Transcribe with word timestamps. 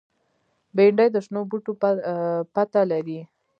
بېنډۍ 0.75 1.07
د 1.11 1.17
شنو 1.25 1.41
بوټو 1.49 1.71
پته 2.53 2.81
لري 2.91 3.19